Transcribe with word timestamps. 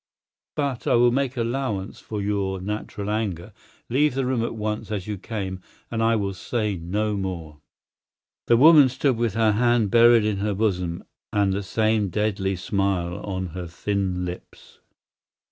But 0.55 0.87
I 0.87 0.95
will 0.95 1.11
make 1.11 1.37
allowance 1.37 1.99
for 1.99 2.23
your 2.23 2.59
natural 2.59 3.07
anger. 3.11 3.53
Leave 3.87 4.15
the 4.15 4.25
room 4.25 4.43
at 4.43 4.55
once 4.55 4.89
as 4.89 5.05
you 5.05 5.15
came, 5.15 5.61
and 5.91 6.01
I 6.01 6.15
will 6.15 6.33
say 6.33 6.75
no 6.75 7.15
more." 7.15 7.59
The 8.47 8.57
woman 8.57 8.89
stood 8.89 9.15
with 9.17 9.35
her 9.35 9.51
hand 9.51 9.91
buried 9.91 10.25
in 10.25 10.37
her 10.37 10.55
bosom, 10.55 11.03
and 11.31 11.53
the 11.53 11.61
same 11.61 12.09
deadly 12.09 12.55
smile 12.55 13.17
on 13.17 13.49
her 13.53 13.67
thin 13.67 14.25
lips. 14.25 14.79